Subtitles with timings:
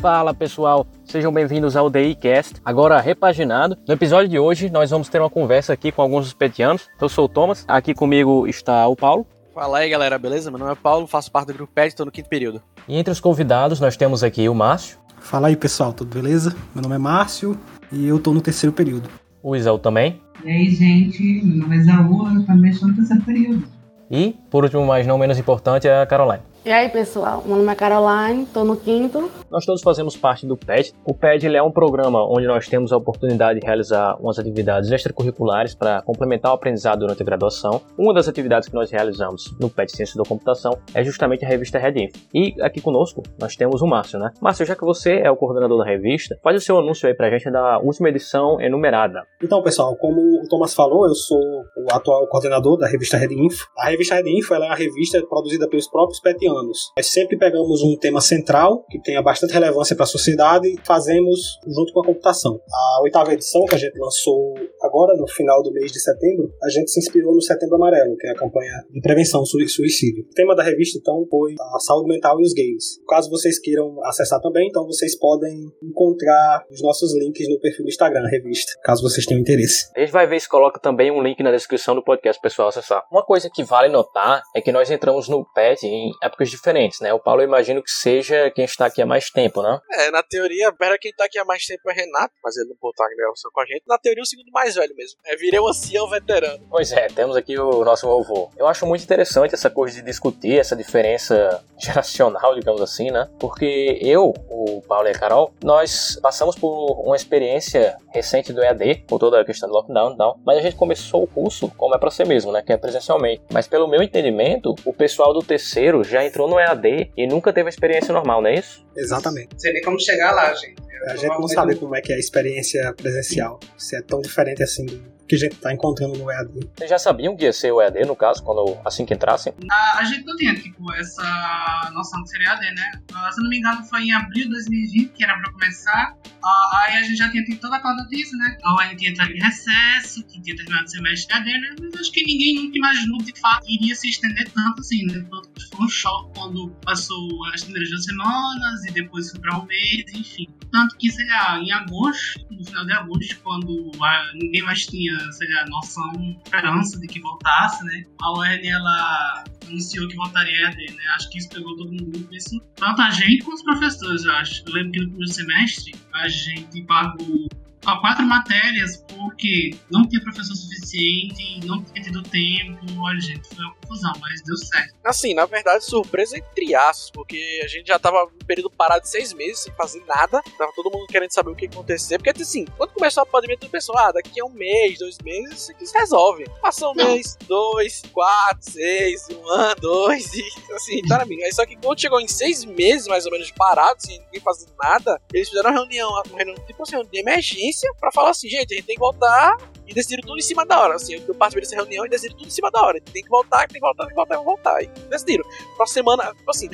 [0.00, 3.76] Fala pessoal, sejam bem-vindos ao DICast, agora repaginado.
[3.86, 6.88] No episódio de hoje nós vamos ter uma conversa aqui com alguns petianos.
[6.98, 9.26] Eu sou o Thomas, aqui comigo está o Paulo.
[9.54, 10.50] Fala aí galera, beleza?
[10.50, 12.62] Meu nome é Paulo, faço parte do grupo PET, estou no quinto período.
[12.88, 14.96] E entre os convidados nós temos aqui o Márcio.
[15.18, 16.56] Fala aí pessoal, tudo beleza?
[16.74, 17.58] Meu nome é Márcio
[17.92, 19.10] e eu tô no terceiro período.
[19.42, 20.18] O Isaú também.
[20.42, 23.64] E aí gente, meu nome é Isaú, eu também estou no terceiro período.
[24.10, 26.42] E, por último, mas não menos importante, é a Caroline.
[26.62, 27.42] E aí, pessoal?
[27.46, 29.30] Meu nome é Caroline, tô no quinto.
[29.50, 30.92] Nós todos fazemos parte do PED.
[31.06, 34.90] O PED ele é um programa onde nós temos a oportunidade de realizar umas atividades
[34.90, 37.80] extracurriculares para complementar o aprendizado durante a graduação.
[37.96, 41.78] Uma das atividades que nós realizamos no PED Ciência da Computação é justamente a revista
[41.78, 42.18] Redinfo.
[42.34, 44.30] E aqui conosco nós temos o Márcio, né?
[44.38, 47.30] Márcio, já que você é o coordenador da revista, faz o seu anúncio aí pra
[47.30, 49.22] gente da última edição enumerada.
[49.42, 53.66] Então, pessoal, como o Thomas falou, eu sou o atual coordenador da revista Redinfo.
[53.78, 56.92] A revista Redinfo ela é uma revista produzida pelos próprios PETianos anos.
[56.96, 61.58] Nós sempre pegamos um tema central, que tenha bastante relevância para a sociedade, e fazemos
[61.66, 62.60] junto com a computação.
[62.72, 66.68] A oitava edição, que a gente lançou agora, no final do mês de setembro, a
[66.70, 70.24] gente se inspirou no Setembro Amarelo, que é a campanha de prevenção suicídio.
[70.24, 73.00] O tema da revista, então, foi a saúde mental e os games.
[73.08, 77.88] Caso vocês queiram acessar também, então vocês podem encontrar os nossos links no perfil do
[77.88, 79.90] Instagram, revista, caso vocês tenham interesse.
[79.96, 83.02] A gente vai ver se coloca também um link na descrição do podcast, pessoal, acessar.
[83.10, 86.12] Uma coisa que vale notar é que nós entramos no PET em
[86.48, 87.12] diferentes, né?
[87.12, 89.78] O Paulo eu imagino que seja quem está aqui há mais tempo, né?
[89.92, 92.90] É, na teoria, para quem tá aqui há mais tempo é Renato, mas ele não
[92.90, 93.82] estar gravação com a gente.
[93.86, 95.18] Na teoria, o segundo mais velho mesmo.
[95.26, 96.64] É, virei um ancião veterano.
[96.70, 98.50] Pois é, temos aqui o nosso vovô.
[98.56, 103.28] Eu acho muito interessante essa coisa de discutir essa diferença geracional, digamos assim, né?
[103.38, 109.04] Porque eu, o Paulo e a Carol, nós passamos por uma experiência recente do EAD,
[109.08, 111.94] com toda a questão do lockdown e tal, mas a gente começou o curso como
[111.94, 112.62] é para ser mesmo, né?
[112.62, 113.42] Que é presencialmente.
[113.52, 117.66] Mas pelo meu entendimento, o pessoal do terceiro já entrou no EAD e nunca teve
[117.66, 118.86] a experiência normal, não é isso?
[118.96, 119.48] Exatamente.
[119.52, 120.76] Não sei nem como chegar lá, gente.
[121.06, 124.62] A gente não sabe como é que é a experiência presencial, se é tão diferente
[124.62, 126.68] assim do que a gente tá encontrando no EAD.
[126.76, 129.54] Vocês já sabiam que ia ser o EAD, no caso, quando assim que entrassem?
[129.70, 132.90] A, a gente não tinha, tipo, essa noção de seria AD, né?
[133.06, 136.16] Se eu não me engano, foi em abril de 2020 que era pra começar.
[136.44, 138.56] Ah, aí a gente já tinha tido toda aquela notícia, né?
[138.58, 141.74] Então a gente ia entrar em recesso, que tinha terminado o semestre AD, né?
[141.80, 145.24] Mas acho que ninguém nunca imaginou de fato iria se estender tanto assim, né?
[145.30, 150.04] Foi um choque quando passou as primeiras duas semanas e depois foi pra um mês,
[150.14, 150.46] enfim.
[150.72, 155.18] Tanto que, sei lá, em agosto, no final de agosto, quando ah, ninguém mais tinha,
[155.32, 156.12] sei lá, noção,
[156.44, 158.04] esperança de que voltasse, né?
[158.22, 161.02] A UERN, ela anunciou que voltaria a AD, né?
[161.14, 162.60] Acho que isso pegou todo mundo muito isso.
[162.76, 164.62] Tanto a gente quanto os professores, eu acho.
[164.66, 167.48] Eu lembro que no primeiro semestre a gente pagou
[167.82, 172.78] só quatro matérias porque não tinha professor suficiente, não tinha tido tempo.
[172.98, 174.94] Olha, gente, foi uma confusão, mas deu certo.
[175.04, 179.08] Assim, na verdade, surpresa entre aspas, porque a gente já tava num período parado de
[179.08, 180.42] seis meses, sem fazer nada.
[180.58, 182.18] Tava todo mundo querendo saber o que ia acontecer.
[182.18, 185.62] Porque, assim, quando começou a pandemia, todo pensou, ah, daqui a um mês, dois meses,
[185.62, 186.44] isso aqui se resolve.
[186.60, 190.42] Passou um mês, dois, quatro, seis, um ano, dois, e
[190.74, 191.42] assim, tá, amigo.
[191.42, 194.72] Aí só que quando chegou em seis meses, mais ou menos, parados, sem ninguém fazendo
[194.82, 198.72] nada, eles fizeram uma reunião, uma reunião tipo assim, de emergência, pra falar assim, gente,
[198.72, 199.56] a gente tem que voltar
[199.90, 200.94] e decidiram tudo em cima da hora.
[200.94, 203.00] Assim, eu participei dessa reunião e decidiram tudo em cima da hora.
[203.00, 204.82] Tem que voltar, tem que voltar, tem que voltar, tem que voltar.
[204.82, 205.44] E decidiram.
[205.76, 206.68] Próxima semana, assim,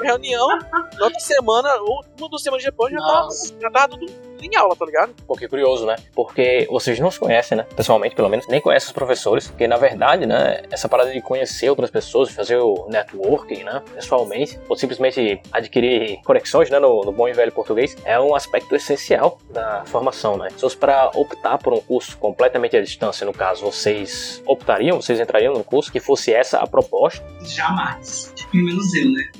[0.00, 3.28] reunião, na outra semana, ou uma duas semanas depois, já tava,
[3.60, 5.14] já tava tudo em aula, tá ligado?
[5.26, 5.96] Pouquinho curioso, né?
[6.14, 7.66] Porque vocês não os conhecem, né?
[7.76, 9.48] Pessoalmente, pelo menos, nem conhecem os professores.
[9.48, 10.62] Porque, na verdade, né?
[10.70, 13.82] Essa parada de conhecer outras pessoas, fazer o networking, né?
[13.94, 16.78] Pessoalmente, ou simplesmente adquirir conexões, né?
[16.78, 20.48] No, no bom e velho português, é um aspecto essencial da formação, né?
[20.50, 25.18] Se fosse para optar por um curso completamente à distância, no caso, vocês optariam, vocês
[25.20, 27.24] entrariam num curso que fosse essa a proposta?
[27.42, 28.32] Jamais.
[28.50, 29.30] Pelo menos eu, né?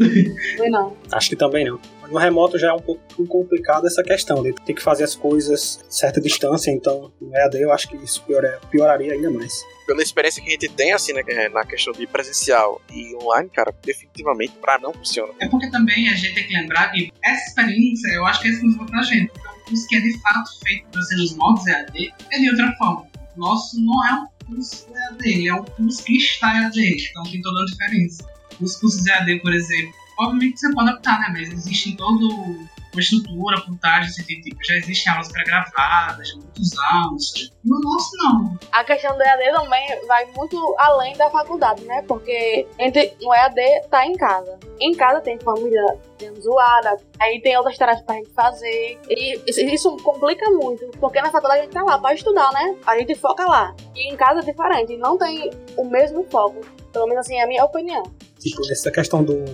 [0.57, 0.97] Foi não.
[1.13, 1.81] Acho que também não.
[2.11, 5.79] No remoto já é um pouco complicado essa questão de ter que fazer as coisas
[5.87, 9.53] a certa distância, então no EAD eu acho que isso piora- pioraria ainda mais.
[9.87, 13.49] Pela experiência que a gente tem, assim, né, é na questão de presencial e online,
[13.51, 15.33] cara, definitivamente pra não funciona.
[15.41, 18.51] É porque também a gente tem que lembrar que essa experiência, eu acho que é
[18.51, 19.33] exclusiva pra gente.
[19.71, 23.07] Curso que é de fato feito para ser nos modos EAD é de outra forma.
[23.37, 27.22] O nosso não é um curso EAD, ele é um curso que está EAD, então
[27.22, 28.25] tem toda a diferença.
[28.61, 31.28] Os cursos EAD, por exemplo, obviamente você pode optar, né?
[31.31, 34.57] Mas existe todo uma estrutura por trás desse tipo.
[34.65, 37.53] Já existem aulas pré-gravadas, muitos aulas.
[37.65, 38.59] No nosso, não.
[38.72, 42.03] A questão do EAD também vai muito além da faculdade, né?
[42.09, 44.59] Porque entre, no EAD tá em casa.
[44.81, 48.98] Em casa tem família sendo zoada, aí tem outras tarefas pra gente fazer.
[49.09, 52.77] E isso- isso complica muito, porque na faculdade a gente tá lá pra estudar, né?
[52.87, 53.75] A gente foca lá.
[53.95, 56.60] E em casa é diferente, não tem o mesmo foco.
[56.92, 58.03] Pelo menos assim é a minha opinião.
[58.39, 59.45] Tipo, nessa questão do,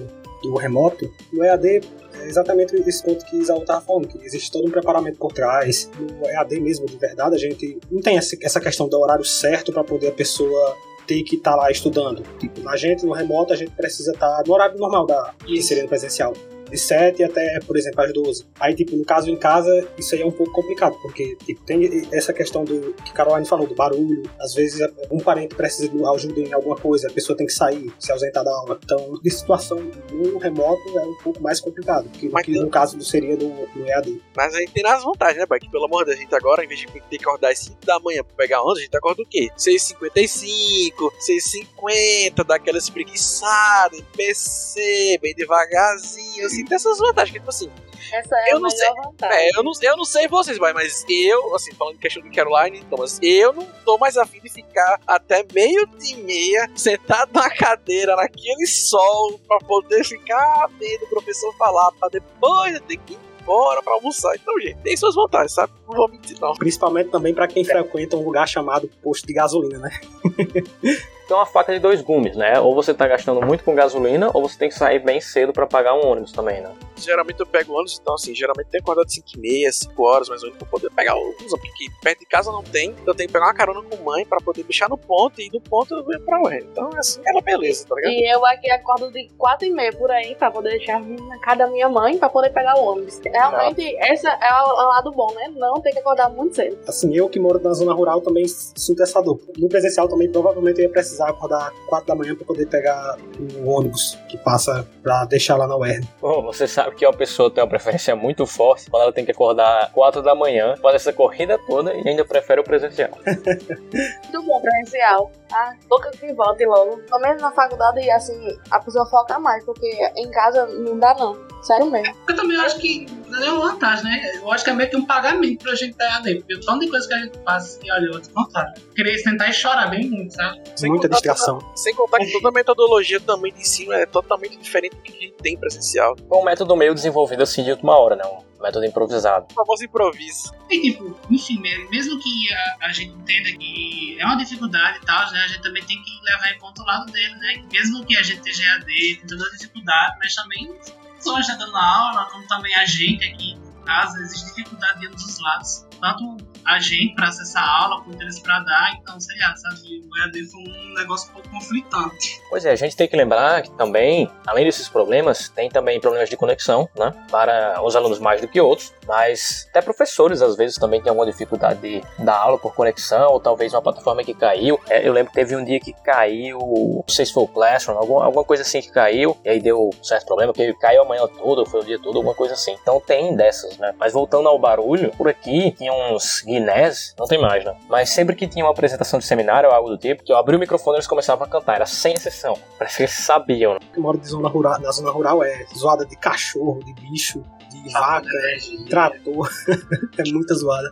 [0.43, 1.81] do remoto, no EAD
[2.27, 5.89] É exatamente esse ponto que Isaú estava falando, que existe todo um preparamento por trás.
[5.97, 9.85] No EAD mesmo, de verdade, a gente não tem essa questão do horário certo para
[9.85, 10.77] poder a pessoa
[11.07, 12.25] ter que estar tá lá estudando.
[12.39, 15.89] Tipo, a gente, no remoto, a gente precisa estar tá no horário normal da no
[15.89, 16.33] presencial
[16.71, 18.47] de 7 até, por exemplo, às 12.
[18.61, 22.07] Aí, tipo, no caso em casa, isso aí é um pouco complicado, porque tipo, tem
[22.13, 24.23] essa questão do que Caroline falou, do barulho.
[24.41, 27.93] Às vezes, um parente precisa de ajuda em alguma coisa, a pessoa tem que sair,
[27.99, 28.79] se ausentar da aula.
[28.83, 29.79] Então, de situação
[30.13, 34.23] no remoto é um pouco mais complicado, que, que no caso seria no EAD.
[34.37, 35.59] Mas aí tem as vantagens, né, pai?
[35.59, 37.59] Que pelo amor de Deus, a gente agora, em vez de ter que acordar às
[37.59, 39.49] 5 da manhã pra pegar onda, a gente acorda o quê?
[39.57, 47.71] 6h55, 6h50, daquela espreguiçada, em PC, bem devagarzinho, assim, tem essas vantagens, que tipo assim.
[48.13, 49.37] Essa é eu a não sei, vantagem.
[49.37, 52.85] É, eu não, eu não sei vocês, mas eu, assim, falando em questão de Caroline,
[52.85, 58.17] Thomas, eu não tô mais afim de ficar até meio de meia sentado na cadeira,
[58.17, 63.19] naquele sol, pra poder ficar vendo o professor falar, pra depois eu ter que ir
[63.41, 64.35] embora pra almoçar.
[64.35, 65.73] Então, gente, tem suas vantagens, sabe?
[65.89, 66.55] Não vou mentir, não.
[66.55, 69.91] Principalmente também para quem frequenta um lugar chamado posto de gasolina, né?
[71.27, 72.61] Então, uma faca de dois gumes, né?
[72.61, 75.67] Ou você tá gastando muito com gasolina, ou você tem que sair bem cedo para
[75.67, 76.71] pagar um ônibus também, né?
[76.97, 80.41] Geralmente eu pego ônibus, então assim, geralmente tem acordado 5 e meia, 5 horas mais
[80.43, 83.15] ou menos pra poder pegar o ônibus, porque perto de casa não tem, então eu
[83.15, 85.95] tenho que pegar uma carona com mãe pra poder deixar no ponto e do ponto
[85.95, 86.57] eu venho pra lá.
[86.57, 88.13] Então assim, é uma beleza, tá ligado?
[88.13, 91.59] E eu aqui acordo de 4 e meia por aí pra poder deixar na casa
[91.59, 93.21] da minha mãe pra poder pegar o ônibus.
[93.25, 95.53] Realmente, esse é o, o lado bom, né?
[95.57, 96.79] Não tem que acordar muito cedo.
[96.87, 99.41] Assim, eu que moro na zona rural também sinto essa dor.
[99.59, 103.17] No presencial também provavelmente eu ia precisar acordar 4 da manhã pra poder pegar
[103.57, 106.07] o ônibus que passa pra deixar lá na UERN.
[106.21, 109.31] Bom, você sabe que uma pessoa tem uma preferência muito forte quando ela tem que
[109.31, 113.11] acordar 4 da manhã, fazer essa corrida toda e ainda prefere o presencial.
[113.27, 115.31] Muito bom presencial.
[115.53, 116.99] Ah, boca que volte logo.
[116.99, 118.35] Pelo menos na faculdade, assim,
[118.71, 121.47] a pessoa foca mais, porque em casa não dá não.
[121.63, 122.15] Sério mesmo.
[122.29, 124.37] Eu também acho que não é uma vantagem, né?
[124.37, 126.81] Eu acho que é meio que um pagamento pra gente dar AD, porque o tanto
[126.85, 128.73] de coisa que a gente passa e olha, outro contrário.
[128.95, 130.61] Querer sentar e chorar bem muito, sabe?
[130.77, 131.59] Sem Muita contar distração.
[131.59, 135.11] toda- sem contar que toda a metodologia também de ensino é totalmente diferente do que
[135.13, 136.15] a gente tem presencial.
[136.29, 138.23] Foi um método meio desenvolvido assim de última hora, né?
[138.61, 139.47] Método improvisado.
[139.51, 140.53] O famoso improviso.
[140.71, 145.07] E tipo, enfim, me- mesmo que a, a gente entenda que é uma dificuldade e
[145.07, 147.65] tal, né, a gente também tem que levar em conta o lado dele, né?
[147.71, 150.75] Mesmo que a gente esteja EAD, tem toda a dificuldade, mas também
[151.21, 155.25] só já dando aula, como também a gente aqui em casa, existe dificuldade de ambos
[155.25, 155.86] os lados.
[156.01, 160.03] Tanto a gente para acessar a aula, quanto eles para dar, então, sei lá, sabe?
[160.11, 162.41] O EAD foi um negócio um pouco conflitante.
[162.51, 166.29] Pois é, a gente tem que lembrar que também, além desses problemas, tem também problemas
[166.29, 167.15] de conexão, né?
[167.31, 171.27] Para os alunos mais do que outros, mas até professores às vezes também têm alguma
[171.31, 174.81] dificuldade de dar aula por conexão, ou talvez uma plataforma que caiu.
[174.89, 177.97] É, eu lembro que teve um dia que caiu, não sei se foi o Classroom,
[177.97, 181.27] alguma, alguma coisa assim que caiu, e aí deu certo problema, porque caiu a manhã
[181.29, 182.73] toda, ou foi o dia todo, alguma coisa assim.
[182.83, 183.95] Então tem dessas, né?
[183.99, 187.75] Mas voltando ao barulho, por aqui tinha uns guinés, não tem mais, né?
[187.89, 190.57] Mas sempre que tinha uma apresentação de seminário ou algo do tipo, que eu abri
[190.57, 192.59] o microfone e eles começavam a cantar, era sem exceção.
[192.77, 193.81] Parece que eles sabiam, né?
[193.95, 197.93] Eu moro de zona rural, na zona rural é zoada de cachorro, de bicho, de
[197.93, 199.49] vaca, de trator.
[200.19, 200.91] é muita zoada.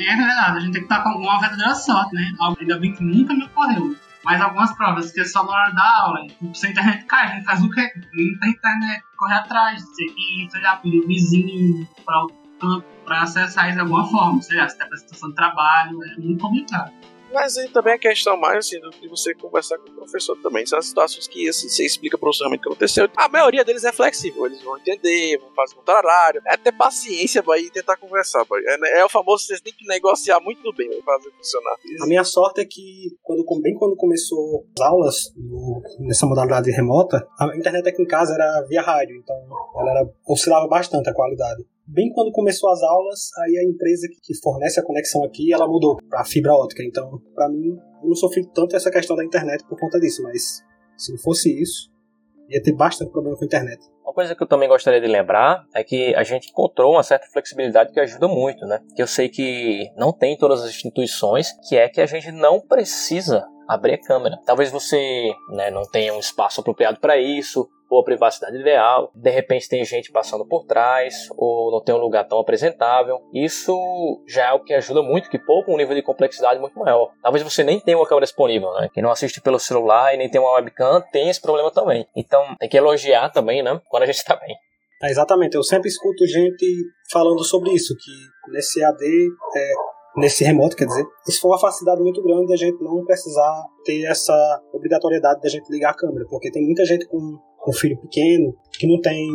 [0.00, 2.32] É verdade, a gente tem que estar com uma verdadeira sorte, né?
[2.38, 3.96] Algo ainda bem que nunca me ocorreu.
[4.24, 7.04] Mas algumas provas que é só na hora da aula, e, tipo, se a internet
[7.04, 7.90] cai, a gente faz o quê?
[8.14, 12.43] Não tem internet, correr atrás, tem que, sei lá, pedir o vizinho campo
[13.04, 16.40] para acessar isso de alguma forma, sei lá, se tem apresentação de trabalho, é muito
[16.42, 16.92] complicado.
[17.32, 20.64] Mas aí também a questão mais assim, do que você conversar com o professor também.
[20.64, 23.08] São as situações que assim, você explica profissionalmente o que aconteceu.
[23.16, 26.40] A maioria deles é flexível, eles vão entender, vão fazer um horário.
[26.46, 28.44] É ter paciência boy, e tentar conversar.
[28.44, 28.60] boy.
[28.64, 31.74] É, é o famoso, vocês têm que negociar muito bem pra fazer funcionar.
[32.02, 37.26] A minha sorte é que, quando, bem quando começou as aulas, no- nessa modalidade remota,
[37.40, 39.34] a internet aqui em casa era via rádio, então
[39.80, 41.64] ela era, oscilava bastante a qualidade.
[41.86, 45.96] Bem quando começou as aulas, aí a empresa que- fornece a conexão aqui, ela mudou
[46.08, 46.82] para fibra ótica.
[46.82, 50.62] Então, para mim, eu não sofri tanto essa questão da internet por conta disso, mas
[50.96, 51.90] se não fosse isso,
[52.48, 53.84] ia ter bastante problema com a internet.
[54.02, 57.26] Uma coisa que eu também gostaria de lembrar é que a gente encontrou uma certa
[57.26, 58.80] flexibilidade que ajuda muito, né?
[58.94, 62.32] Que eu sei que não tem em todas as instituições, que é que a gente
[62.32, 64.38] não precisa abrir a câmera.
[64.46, 69.30] Talvez você né, não tenha um espaço apropriado para isso, ou a privacidade ideal, de
[69.30, 73.20] repente tem gente passando por trás, ou não tem um lugar tão apresentável.
[73.32, 73.74] Isso
[74.26, 77.12] já é o que ajuda muito, que poupa um nível de complexidade muito maior.
[77.22, 78.88] Talvez você nem tenha uma câmera disponível, né?
[78.92, 82.06] Quem não assiste pelo celular e nem tem uma webcam tem esse problema também.
[82.16, 83.80] Então tem que elogiar também, né?
[83.88, 84.54] Quando a gente está bem.
[85.02, 86.66] É, exatamente, eu sempre escuto gente
[87.12, 89.04] falando sobre isso, que nesse AD
[89.56, 89.72] é,
[90.16, 93.64] nesse remoto, quer dizer, isso foi uma facilidade muito grande de a gente não precisar
[93.84, 97.38] ter essa obrigatoriedade de a gente ligar a câmera, porque tem muita gente com
[97.70, 99.26] um filho pequeno que não tem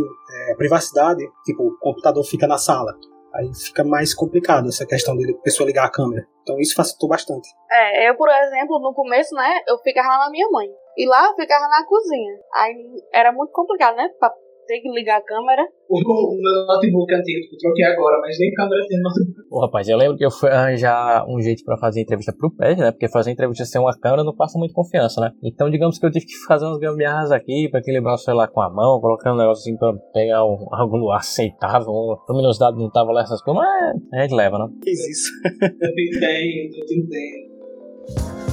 [0.52, 2.94] é, privacidade, tipo, o computador fica na sala.
[3.36, 6.26] Aí fica mais complicado essa questão de pessoa ligar a câmera.
[6.42, 7.48] Então isso facilitou bastante.
[7.72, 10.68] É, eu, por exemplo, no começo, né, eu ficava na minha mãe.
[10.98, 12.34] E lá eu ficava na cozinha.
[12.56, 12.76] Aí
[13.14, 14.32] era muito complicado, né, pra
[14.70, 15.64] ter que ligar a câmera.
[15.90, 19.48] O, meu notebook antigo que eu troquei agora, mas nem câmera tem no notebook.
[19.50, 22.78] Ô, rapaz, eu lembro que eu fui arranjar um jeito pra fazer entrevista pro PES,
[22.78, 22.92] né?
[22.92, 25.32] Porque fazer entrevista sem uma câmera não passa muito confiança, né?
[25.44, 28.62] Então, digamos que eu tive que fazer umas gambiarras aqui pra equilibrar o celular com
[28.62, 33.12] a mão, colocando um negócio assim pra pegar um ângulo aceitável, uma luminosidade não tava
[33.12, 34.68] lá essas coisas, mas a gente leva, né?
[34.84, 35.32] Fiz isso.
[35.64, 38.49] Eu tentei, eu tentei.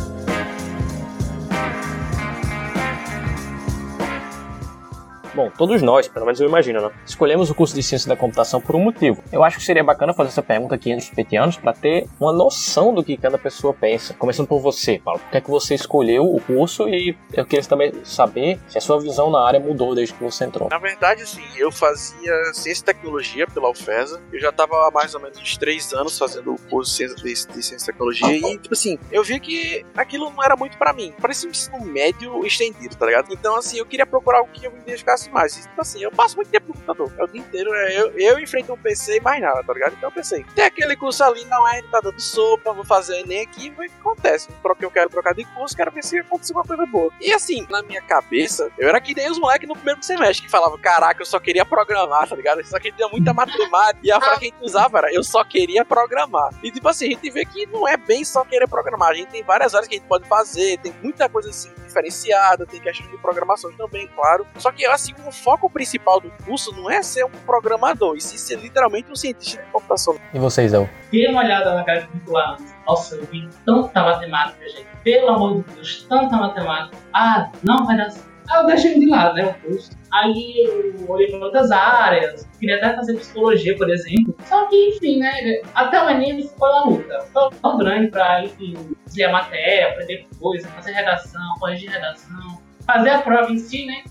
[5.36, 6.90] Bom, todos nós, pelo menos eu imagino, né?
[7.04, 9.22] Escolhemos o curso de ciência da computação por um motivo.
[9.30, 12.32] Eu acho que seria bacana fazer essa pergunta aqui entre os petianos para ter uma
[12.32, 14.14] noção do que cada pessoa pensa.
[14.14, 15.20] Começando por você, Paulo.
[15.20, 18.80] Por que é que você escolheu o curso e eu queria também saber se a
[18.80, 20.70] sua visão na área mudou desde que você entrou.
[20.70, 24.22] Na verdade, assim, eu fazia ciência e tecnologia pela UFESA.
[24.32, 27.16] Eu já tava há mais ou menos uns três anos fazendo o curso de ciência,
[27.16, 28.36] de, de ciência e tecnologia.
[28.36, 31.12] E, tipo assim, eu vi que aquilo não era muito para mim.
[31.20, 33.30] Parecia um ensino médio estendido, tá ligado?
[33.30, 35.54] Então, assim, eu queria procurar algo que eu me identificasse mais.
[35.54, 37.12] Tipo assim, eu passo muito tempo no computador.
[37.18, 39.95] É o dia inteiro, é, eu, eu enfrento um PC e mais nada, tá ligado?
[39.95, 43.42] Então eu pensei, tem aquele curso ali, não é, tá dando sopa, vou fazer nem
[43.42, 44.49] aqui, o que acontece.
[44.62, 47.12] Porque eu quero trocar de curso, quero ver se acontece uma coisa boa.
[47.21, 50.50] E assim, na minha cabeça, eu era que nem os moleques no primeiro semestre que
[50.50, 52.61] falavam, caraca, eu só queria programar, tá ligado?
[52.61, 54.00] Eu só queria muita matemática.
[54.02, 56.50] E a frase que a gente usava era, eu só queria programar.
[56.62, 59.11] E tipo assim, a gente vê que não é bem só querer programar.
[59.11, 62.66] A gente tem várias áreas que a gente pode fazer, tem muita coisa assim diferenciada,
[62.66, 64.46] tem questão de programação também, claro.
[64.58, 68.36] Só que assim, o foco principal do curso não é ser um programador, e sim
[68.36, 70.16] ser literalmente um cientista de computação.
[70.32, 70.88] E vocês, El?
[71.10, 72.56] Dê uma olhada na grade curricular.
[72.86, 74.86] Nossa, eu vi tanta matemática, gente.
[75.02, 76.96] Pelo amor de Deus, tanta matemática.
[77.12, 78.35] Ah, não vai dar certo.
[78.48, 79.90] Aí eu deixei de lado, né, o curso.
[80.12, 84.36] Aí eu olhei para outras áreas, queria até fazer psicologia, por exemplo.
[84.44, 87.20] Só que, enfim, né, até o menino foi uma luta.
[87.32, 88.76] Foi tão grande pra, enfim,
[89.24, 94.04] a matéria, aprender coisas, fazer redação, corrigir redação, fazer a prova em si, né.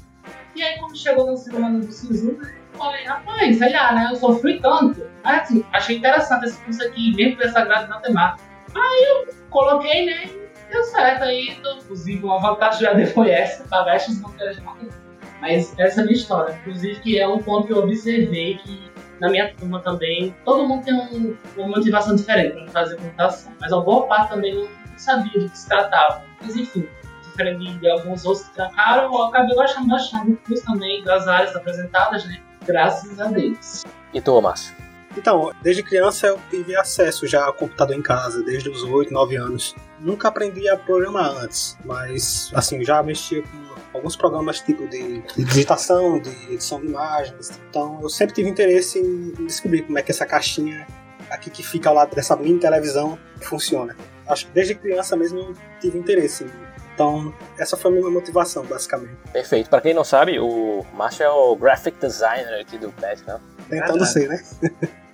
[0.55, 3.93] E aí, quando chegou no segundo ano do SISU, né, eu falei, rapaz, sei lá,
[3.93, 5.05] né, eu sofri tanto.
[5.23, 8.43] Aí, assim, achei interessante esse curso aqui, mesmo com essa grade de matemática.
[8.75, 10.29] Aí eu coloquei, né,
[10.69, 15.05] deu certo aí, inclusive uma vantagem já deu foi essa, matérias de matemática.
[15.41, 16.57] Mas essa é a minha história.
[16.61, 20.83] Inclusive que é um ponto que eu observei que na minha turma também, todo mundo
[20.83, 23.53] tem um, uma motivação diferente para fazer computação.
[23.59, 24.67] Mas a boa parte também não
[24.97, 26.23] sabia do que se tratava.
[26.41, 26.87] Mas enfim,
[27.21, 32.25] diferente de alguns outros que trancaram, eu acabei gostando bastante curso também, das áreas apresentadas,
[32.25, 32.41] né?
[32.65, 33.83] Graças a Deus.
[34.13, 34.75] E tu, Márcio?
[35.17, 39.35] Então, desde criança eu tive acesso já ao computador em casa, desde os 8, 9
[39.35, 39.75] anos.
[39.99, 45.43] Nunca aprendi a programar antes, mas assim, já mexia com alguns programas tipo de, de
[45.45, 47.59] digitação, de edição de imagens.
[47.69, 50.85] Então eu sempre tive interesse em descobrir como é que essa caixinha
[51.29, 53.95] aqui que fica ao lado dessa mini televisão funciona.
[54.27, 56.45] Acho que desde criança mesmo eu tive interesse.
[56.93, 59.17] Então, essa foi a minha motivação, basicamente.
[59.31, 59.69] Perfeito.
[59.69, 63.37] Para quem não sabe, o Márcio é o graphic designer aqui do PET, né?
[63.69, 64.13] Tentando Verdade.
[64.13, 64.41] ser, né?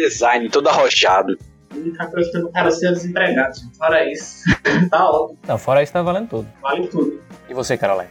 [0.00, 1.36] Design todo arrochado.
[1.70, 3.76] A única coisa que eu não quero ser desempregado, gente.
[3.76, 4.44] Fora isso,
[4.90, 5.38] tá ótimo.
[5.46, 6.48] Não, fora isso tá valendo tudo.
[6.62, 7.20] Vale tudo.
[7.48, 8.10] E você, Caroline?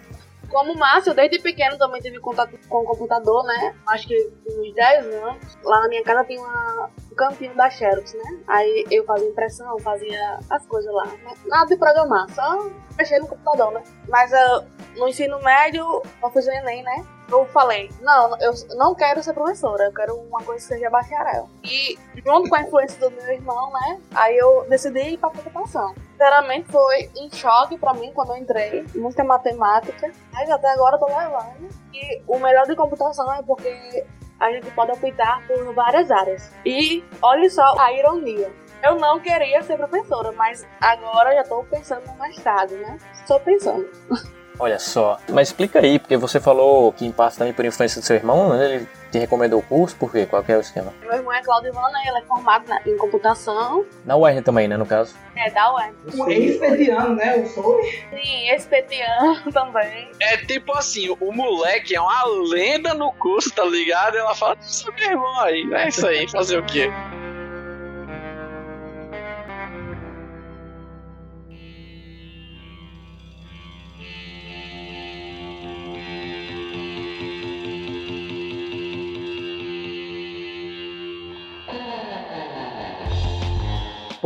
[0.50, 3.76] Como o Márcio, desde pequeno também tive contato com o computador, né?
[3.88, 5.58] Acho que uns 10 anos.
[5.64, 8.40] Lá na minha casa tem uma, um cantinho da Xerox, né?
[8.48, 11.12] Aí eu fazia impressão, fazia as coisas lá.
[11.48, 13.84] Nada de programar, só mexer no computador, né?
[14.08, 14.64] Mas eu,
[14.98, 17.06] no ensino médio, eu fiz o Enem, né?
[17.30, 21.50] Eu falei, não, eu não quero ser professora, eu quero uma coisa que seja bacharel.
[21.64, 24.00] E junto com a influência do meu irmão, né?
[24.14, 25.96] Aí eu decidi ir pra computação.
[26.12, 28.86] Sinceramente foi um choque pra mim quando eu entrei.
[28.96, 30.12] Muita matemática.
[30.32, 31.70] Mas até agora eu tô levando.
[31.94, 34.06] E o melhor de computação é porque
[34.40, 36.52] a gente pode optar por várias áreas.
[36.66, 38.52] E olha só a ironia.
[38.84, 43.00] Eu não queria ser professora, mas agora já tô pensando no mestrado, né?
[43.14, 43.90] Estou pensando.
[44.60, 45.18] Olha só.
[45.30, 48.50] Mas explica aí, porque você falou que em parte também por influência do seu irmão,
[48.56, 48.76] né?
[48.76, 50.26] Ele te recomendou o curso, por quê?
[50.26, 50.94] Qual que é o esquema?
[51.02, 53.86] Meu irmão é Claudivana, ele é formado na- em computação.
[54.06, 55.14] Na UERN também, né, no caso?
[55.36, 55.94] É da UEM.
[56.16, 57.40] Um ex-petiano, né?
[57.40, 57.82] Eu sou.
[57.84, 60.10] Sim, esse petiano também.
[60.20, 64.18] É tipo assim, o moleque é uma lenda no curso, tá ligado?
[64.18, 65.70] Ela fala, isso é meu irmão aí.
[65.74, 66.90] É isso aí, fazer o quê?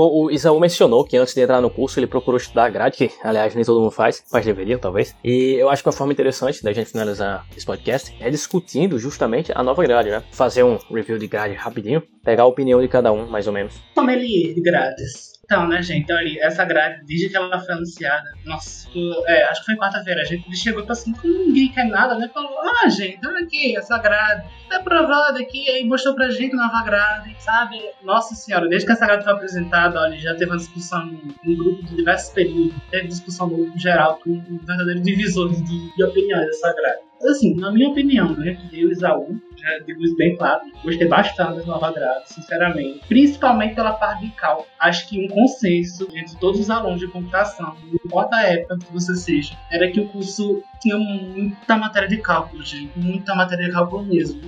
[0.08, 3.56] O Isaú mencionou que antes de entrar no curso ele procurou estudar grade, que aliás
[3.56, 5.16] nem todo mundo faz, mas deveria talvez.
[5.24, 9.52] E eu acho que uma forma interessante da gente finalizar esse podcast é discutindo justamente
[9.54, 10.24] a nova grade, né?
[10.32, 13.74] Fazer um review de grade rapidinho, pegar a opinião de cada um, mais ou menos.
[13.96, 15.39] Sommelier de grades.
[15.50, 18.88] Então, né, gente, olha, essa grade, desde que ela foi anunciada, nossa,
[19.26, 22.30] é, acho que foi quarta-feira, a gente chegou pra assim, como ninguém quer nada, né?
[22.32, 26.84] Falou, ah, gente, olha aqui, essa grade, tá aprovada aqui, aí mostrou pra gente nova
[26.84, 27.82] grade, sabe?
[28.04, 31.56] Nossa senhora, desde que essa grade foi apresentada, olha, já teve uma discussão em um
[31.56, 36.04] grupo de diversos períodos, teve discussão no grupo geral, com um verdadeiro divisor de, de
[36.04, 37.09] opiniões dessa grade.
[37.28, 41.66] Assim, na minha opinião, né, eu Isaú, já digo isso bem claro, gostei bastante da
[41.66, 41.94] nova
[42.26, 43.02] sinceramente.
[43.08, 44.68] Principalmente pela parte de cálculo.
[44.80, 48.94] Acho que um consenso entre todos os alunos de computação, não importa a época que
[48.94, 52.98] você seja, era que o curso tinha muita matéria de cálculo, gente.
[52.98, 54.40] Muita matéria de cálculo mesmo.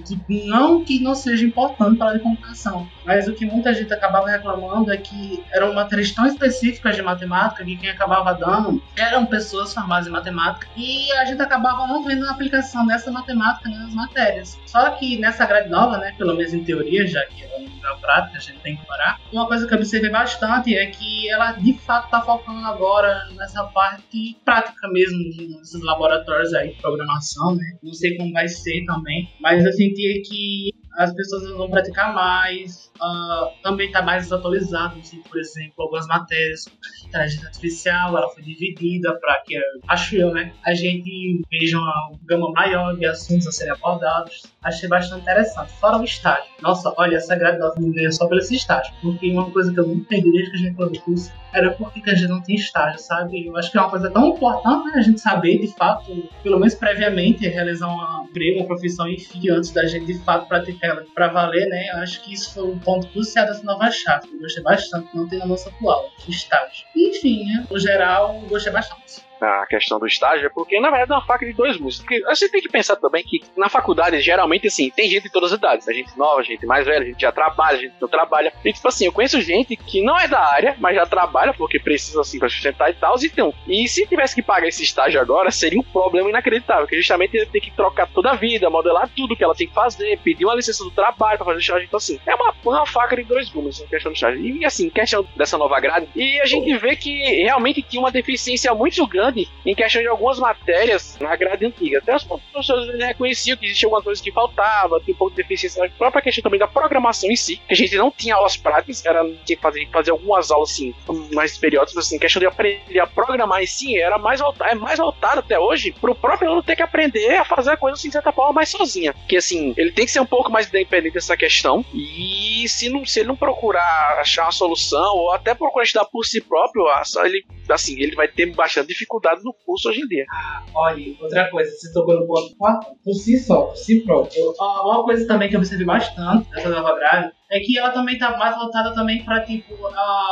[0.46, 4.30] Não que não seja importante para a de computação, mas o que muita gente acabava
[4.30, 9.74] reclamando é que eram matérias tão específicas de matemática que quem acabava dando eram pessoas
[9.74, 14.58] formadas em matemática e a gente acabava não vendo a aplicação dessa matemática nas matérias.
[14.66, 18.38] Só que nessa grade nova, né, pelo menos em teoria, já que é uma prática,
[18.38, 21.74] a gente tem que parar, uma coisa que eu observei bastante é que ela de
[21.74, 25.18] fato está focando agora nessa parte prática mesmo,
[25.60, 27.66] nesses laboratórios aí de programação, né?
[27.84, 32.92] Não sei como vai ser também, mas eu senti que as pessoas vão praticar mais,
[32.98, 36.66] uh, também está mais desatualizado, assim, por exemplo, algumas matérias,
[37.06, 39.58] inteligência artificial, ela foi dividida para que,
[39.88, 44.44] acho eu, né, a gente veja uma gama maior de assuntos a serem abordados.
[44.64, 45.72] Achei bastante interessante.
[45.74, 46.52] Fora o estágio.
[46.62, 49.96] Nossa, olha, essa grade me veio só pelo estágio, porque uma coisa que eu não
[49.96, 52.56] entendi desde que a gente falou do curso era por que a gente não tem
[52.56, 53.48] estágio, sabe?
[53.48, 56.60] Eu acho que é uma coisa tão importante né, a gente saber, de fato, pelo
[56.60, 61.06] menos previamente, realizar uma emprego, uma profissão, enfim, antes da gente, de fato, praticar ela
[61.16, 61.90] para valer, né?
[61.94, 64.30] Eu acho que isso foi um ponto crucial dessa nova chave.
[64.32, 66.86] Eu gostei bastante, não tem na nossa atual, estágio.
[66.96, 67.66] Enfim, né?
[67.68, 71.46] no geral, gostei bastante a questão do estágio, é porque na verdade é uma faca
[71.46, 72.00] de dois mundos.
[72.00, 75.52] Porque você tem que pensar também que na faculdade, geralmente, assim, tem gente de todas
[75.52, 75.88] as idades.
[75.88, 78.54] A gente nova, gente mais velha, a gente já trabalha, a gente não trabalha.
[78.64, 81.80] E tipo assim, eu conheço gente que não é da área, mas já trabalha porque
[81.80, 83.16] precisa assim pra sustentar e tal.
[83.22, 87.36] Então, e se tivesse que pagar esse estágio agora, seria um problema inacreditável, que justamente
[87.36, 90.46] ia ter que trocar toda a vida, modelar tudo que ela tem que fazer, pedir
[90.46, 91.86] uma licença do trabalho pra fazer estágio.
[91.86, 94.46] Então, assim, é uma, uma faca de dois gumes a questão do estágio.
[94.46, 98.74] E assim, questão dessa nova grade, e a gente vê que realmente tinha uma deficiência
[98.74, 99.31] muito grande
[99.66, 102.00] em questão de algumas matérias na grade antiga.
[102.00, 105.84] Até os professores reconheciam que existiam algumas coisas que faltavam, tinha um pouco de deficiência
[105.84, 109.06] na própria questão também da programação em si, que a gente não tinha aulas práticas,
[109.06, 110.94] era tinha que fazer, fazer algumas aulas assim,
[111.34, 115.00] mais periódicas, assim, questão de aprender a programar em si era mais voltada, é mais
[115.00, 118.08] voltada até hoje para o próprio aluno ter que aprender a fazer a coisa assim,
[118.08, 119.14] de certa forma mais sozinha.
[119.28, 123.06] Que assim, ele tem que ser um pouco mais independente dessa questão e se, não,
[123.06, 126.86] se ele não procurar achar uma solução ou até procurar estudar por si próprio,
[127.26, 130.26] ele, assim, ele vai ter bastante dificuldade no curso hoje em dia.
[130.32, 132.56] Ah, olha, outra coisa, você tocou no ponto
[133.04, 134.54] por si só, por si próprio.
[134.60, 138.38] Uma coisa também que eu observei bastante nessa nova grade é que ela também tá
[138.38, 139.76] mais voltada também para tipo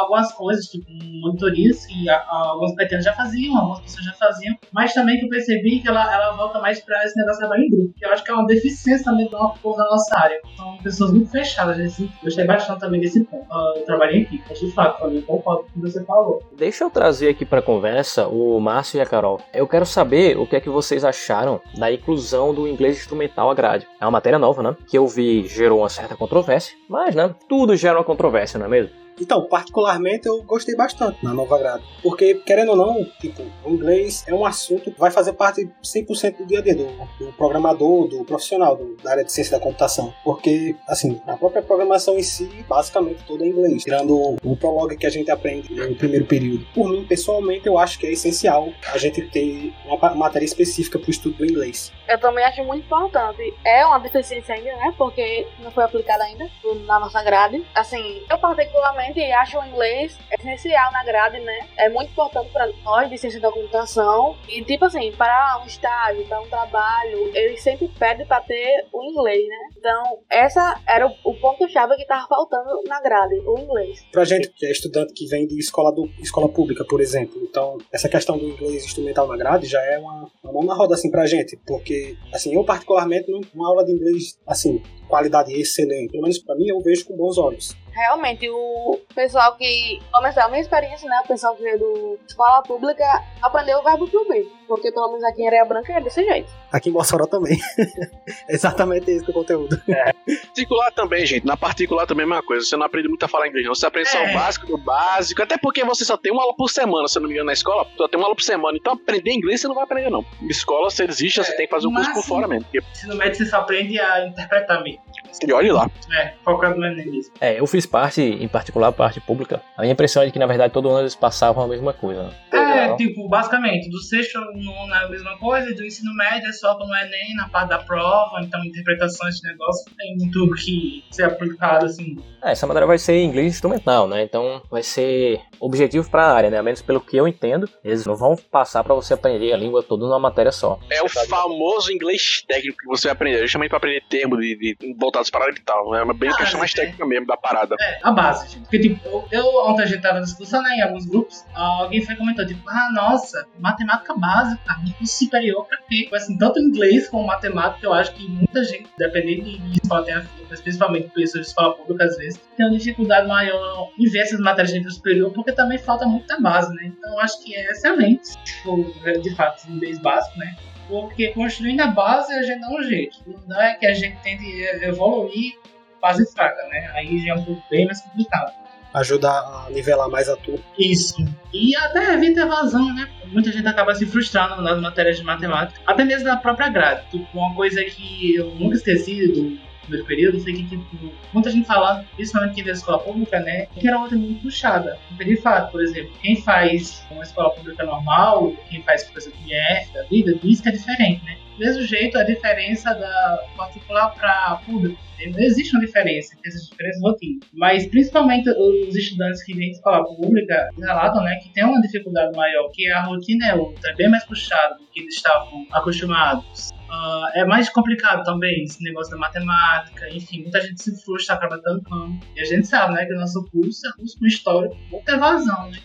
[0.01, 5.19] algumas coisas, tipo monitorias que alguns pequenos já faziam, algumas pessoas já faziam, mas também
[5.19, 7.93] que eu percebi que ela, ela volta mais para esse negócio de trabalho em grupo,
[7.97, 10.39] que eu acho que é uma deficiência também da nossa área.
[10.55, 12.12] São pessoas muito fechadas nesse assim.
[12.23, 13.43] Gostei bastante também desse ponto.
[13.43, 16.41] Uh, trabalho em equipe, de fato, também concordo com o que você falou.
[16.58, 19.41] Deixa eu trazer aqui para conversa o Márcio e a Carol.
[19.53, 23.53] Eu quero saber o que é que vocês acharam da inclusão do inglês instrumental à
[23.53, 23.88] grade.
[23.99, 24.75] É uma matéria nova, né?
[24.88, 27.34] Que eu vi gerou uma certa controvérsia, mas né?
[27.48, 28.91] Tudo gera uma controvérsia, não é mesmo?
[29.19, 31.84] Então, particularmente eu gostei bastante na nova grade.
[32.01, 36.38] Porque, querendo ou não, tipo, o inglês é um assunto que vai fazer parte 100%
[36.38, 36.86] do dia a dia do,
[37.19, 40.13] do programador, do profissional do, da área de ciência da computação.
[40.23, 43.84] Porque, assim, a própria programação em si, basicamente toda é inglês.
[43.84, 46.65] Tirando o, prologue que a gente aprende no primeiro período.
[46.73, 51.08] Por mim, pessoalmente, eu acho que é essencial a gente ter uma matéria específica para
[51.08, 51.91] o estudo do inglês.
[52.08, 53.53] Eu também acho muito importante.
[53.65, 54.93] É uma deficiência ainda, né?
[54.97, 56.49] Porque não foi aplicada ainda
[56.86, 57.65] na nossa grade.
[57.73, 61.67] Assim, eu particularmente realmente acho o inglês essencial na grade, né?
[61.78, 64.38] É muito importante para nós de ciência da computação.
[64.48, 69.04] E, tipo assim, para um estágio, para um trabalho, eles sempre pedem para ter o
[69.04, 69.69] inglês, né?
[69.78, 74.06] Então, essa era o, ponto-chave que estava faltando na grade, o inglês.
[74.12, 77.78] Pra gente que é estudante que vem de escola, do, escola pública, por exemplo, então,
[77.91, 81.10] essa questão do inglês instrumental na grade já é uma, uma mão na roda, assim,
[81.10, 81.58] pra gente.
[81.65, 86.67] Porque, assim, eu particularmente, uma aula de inglês, assim, qualidade excelente, pelo menos para mim,
[86.67, 87.76] eu vejo com bons olhos.
[87.99, 91.21] Realmente, o pessoal que começou a minha experiência, né?
[91.23, 93.05] O pessoal que veio do escola pública
[93.41, 94.47] aprendeu o verbo to be.
[94.67, 96.51] Porque pelo menos aqui em Areia Branca é desse jeito.
[96.71, 97.57] Aqui em Mossoró também.
[98.47, 99.81] é exatamente isso que é o conteúdo.
[100.25, 101.45] Particular também, gente.
[101.45, 102.65] Na particular também é a mesma coisa.
[102.65, 103.73] Você não aprende muito a falar inglês, não.
[103.73, 104.29] Você aprende só É.
[104.29, 105.41] o básico do básico.
[105.41, 107.53] Até porque você só tem uma aula por semana, se eu não me engano, na
[107.53, 107.88] escola.
[107.97, 108.77] Só tem uma aula por semana.
[108.79, 110.23] Então aprender inglês você não vai aprender, não.
[110.47, 112.65] Escola, você existe, você É, tem que fazer o curso por fora mesmo.
[112.65, 115.01] Porque, Ensino médio você só aprende a interpretar mesmo.
[115.45, 115.89] E olhe lá.
[116.11, 117.33] É, focando no Enem mesmo.
[117.39, 119.61] É, eu fiz parte, em particular, parte pública.
[119.77, 122.23] A minha impressão é de que, na verdade, todo ano eles passavam a mesma coisa.
[122.23, 122.33] né?
[122.51, 122.97] É, Não?
[122.97, 126.51] tipo, basicamente, do sexto ao nono é a mesma coisa, e do ensino médio é
[126.51, 131.23] só no Enem, na parte da prova, então interpretações de negócio tem muito que ser
[131.23, 132.17] aplicado, assim.
[132.43, 134.23] É, essa matéria vai ser em inglês instrumental, né?
[134.23, 136.57] Então vai ser objetivo para a área, né?
[136.57, 139.83] A menos pelo que eu entendo, eles não vão passar para você aprender a língua
[139.83, 140.79] toda numa matéria só.
[140.89, 143.41] É o famoso inglês técnico que você vai aprender.
[143.41, 145.18] Justamente pra aprender termos de, de, voltados
[145.60, 145.95] e tal.
[145.95, 146.75] É bem Ah, questão mais é.
[146.75, 147.75] técnica mesmo da parada.
[147.79, 148.62] É, a base, gente.
[148.62, 152.45] Porque, tipo, eu, ontem a gente tava discussão, né, em alguns grupos, alguém foi comentou,
[152.45, 156.03] tipo, ah, nossa, matemática básica, nível superior pra quê?
[156.03, 160.03] Tipo, assim, tanto inglês como matemática, eu acho que muita gente, dependendo de de escola
[160.03, 160.15] tem
[160.49, 164.39] mas principalmente pessoas de escola pública, às vezes, tem uma dificuldade maior em ver essas
[164.39, 166.86] matérias de nível superior, porque também falta muito da base, né?
[166.97, 168.84] Então, eu acho que é excelente, tipo,
[169.21, 170.55] de fato, inglês básico, né?
[170.89, 173.19] Porque construindo a base, a gente dá um jeito.
[173.47, 174.45] Não é que a gente tente
[174.82, 175.54] evoluir
[176.02, 176.91] base fraca, né?
[176.95, 178.52] Aí já é um pouco bem mais complicado.
[178.93, 180.63] Ajuda a nivelar mais a turma.
[180.78, 181.23] Isso.
[181.54, 183.08] E até evita evasão, né?
[183.28, 187.08] Muita gente acaba se frustrando nas matérias de matemática, até mesmo na própria grade.
[187.12, 191.67] Tipo, uma coisa que eu nunca esqueci do primeiro período foi que, tipo, muita gente
[191.67, 193.67] falando, principalmente quem da escola pública, né?
[193.79, 194.97] Que era outra muito puxada.
[195.17, 199.93] De fato, por exemplo, quem faz uma escola pública normal, quem faz, por exemplo, IF
[199.93, 201.37] da vida, diz que é diferente, né?
[201.57, 204.97] Do mesmo jeito, a diferença da particular para público.
[205.27, 207.39] Não existe uma diferença, tem essas diferenças rotina.
[207.53, 212.35] Mas principalmente os estudantes que vêm de escola pública relatam né, que tem uma dificuldade
[212.37, 216.69] maior, que a rotina é outra, é bem mais puxada do que eles estavam acostumados.
[216.89, 221.60] Ah, é mais complicado também esse negócio da matemática, enfim, muita gente se frustra, acaba
[221.60, 222.19] tancando.
[222.36, 225.12] E a gente sabe, né, que o nosso curso é curso com história, com muita
[225.13, 225.78] evasão, né?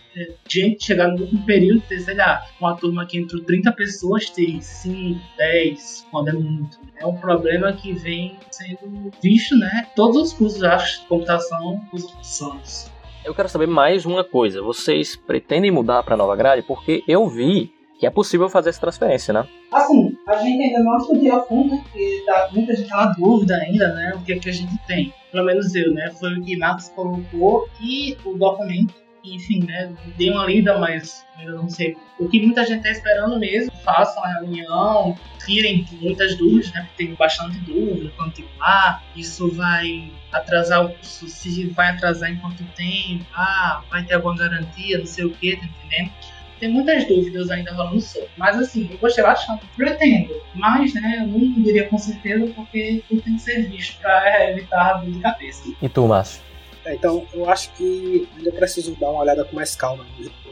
[0.49, 4.59] Gente chegar no último período, ter, sei lá, uma turma que entre 30 pessoas tem
[4.61, 6.79] 5, 10, quando é muito.
[6.97, 9.87] É um problema que vem sendo visto, né?
[9.95, 12.91] Todos os cursos, acho, de computação, os opções.
[13.25, 14.61] Eu quero saber mais uma coisa.
[14.61, 16.61] Vocês pretendem mudar para nova grade?
[16.61, 19.47] Porque eu vi que é possível fazer essa transferência, né?
[19.71, 21.81] Assim, a gente ainda não estudou a fundo, né?
[21.83, 24.13] Porque tá, muita gente na dúvida ainda, né?
[24.15, 25.13] O que, é que a gente tem.
[25.31, 26.09] Pelo menos eu, né?
[26.11, 28.93] Foi o que Natos colocou e o documento.
[29.23, 29.91] Enfim, né?
[30.17, 31.97] Dei uma lida, mas ainda não sei.
[32.19, 36.81] O que muita gente tá esperando mesmo, façam a reunião, tirem muitas dúvidas, né?
[36.81, 42.37] Porque tem bastante dúvida quanto ah, isso vai atrasar o curso, se vai atrasar em
[42.37, 46.11] quanto tempo, ah, vai ter alguma garantia, não sei o que, tá entendendo?
[46.59, 48.29] Tem muitas dúvidas ainda rolando sobre.
[48.37, 50.35] Mas assim, eu gostei bastante, pretendo.
[50.53, 55.01] Mas, né, eu não diria com certeza porque tudo tem que ser visto para evitar
[55.01, 55.63] dor de cabeça.
[55.81, 56.41] E tu, Márcio?
[56.85, 60.05] É, então, eu acho que ainda preciso dar uma olhada com mais calma.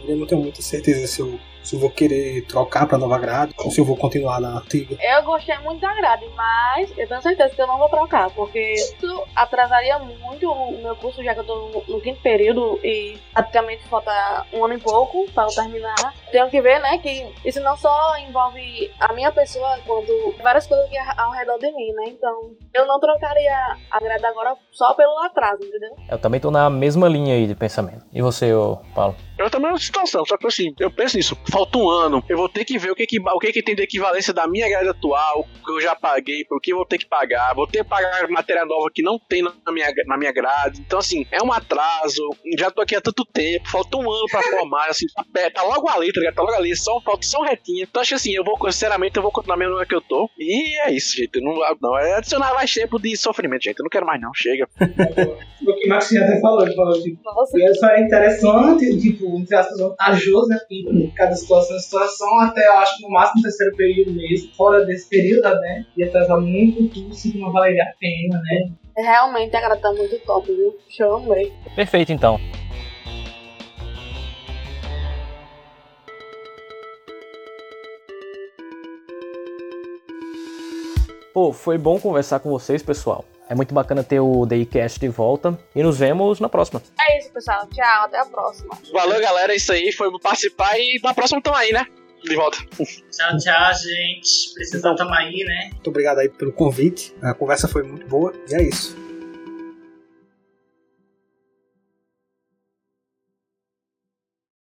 [0.08, 3.54] Eu não tenho muita certeza se eu, se eu vou querer trocar pra nova grade
[3.58, 4.98] ou se eu vou continuar na antiga.
[5.02, 8.74] Eu gostei muito da grade, mas eu tenho certeza que eu não vou trocar, porque
[8.74, 13.18] isso atrasaria muito o meu curso, já que eu tô no, no quinto período e
[13.34, 16.13] praticamente falta um ano e pouco para eu terminar.
[16.32, 20.89] Tenho que ver, né, que isso não só envolve a minha pessoa, quanto várias coisas
[20.89, 22.06] que ao redor de mim, né?
[22.08, 25.96] Então, eu não trocaria a grade agora só pelo atraso, entendeu?
[26.10, 28.04] Eu também tô na mesma linha aí de pensamento.
[28.12, 29.16] E você, ô Paulo?
[29.38, 32.48] Eu também na situação, só que assim, eu penso nisso, falta um ano, eu vou
[32.48, 34.89] ter que ver o que que, o que, que tem de equivalência da minha grade
[34.89, 37.84] atual, o que eu já paguei, por que eu vou ter que pagar, vou ter
[37.84, 41.41] que pagar matéria nova que não tem na minha, na minha grade, então assim, é
[41.41, 42.22] um atraso,
[42.58, 45.89] já tô aqui há tanto tempo, falta um ano pra formar, assim, tá, tá logo
[45.89, 46.36] ali, tá ligado?
[46.36, 49.17] Tá logo ali, só, falta só um retinho, então acho que assim, eu vou, sinceramente,
[49.17, 52.17] eu vou continuar mesmo lugar que eu tô, e é isso, gente, não, não é
[52.17, 54.67] adicionar mais tempo de sofrimento, gente, eu não quero mais não, chega.
[54.80, 59.23] o que o já até falou, ele falou, tipo, Nossa, e isso é interessante, tipo,
[59.38, 60.60] entre aspas, vantajoso, né?
[60.70, 64.54] Em cada situação é situação, até eu acho que no máximo no terceiro período mesmo,
[64.56, 65.86] fora desse período, né?
[65.98, 68.74] Ia atrasar muito tudo, se não valeria a pena, né?
[68.96, 70.76] realmente a grade tá muito top, viu?
[71.16, 71.52] Amei.
[71.76, 72.40] Perfeito, então.
[81.34, 83.26] Pô, foi bom conversar com vocês, pessoal.
[83.49, 85.58] É muito bacana ter o DayCast de volta.
[85.75, 86.82] E nos vemos na próxima.
[86.99, 87.67] É isso, pessoal.
[87.67, 88.77] Tchau, até a próxima.
[88.91, 91.86] Valeu, galera, é isso aí, foi participar e na próxima tamo aí, né?
[92.23, 92.58] De volta.
[92.58, 94.53] Tchau, tchau, gente.
[94.53, 95.69] Precisamos tamo aí, né?
[95.73, 97.13] Muito obrigado aí pelo convite.
[97.21, 98.34] A conversa foi muito boa.
[98.49, 99.03] E é isso.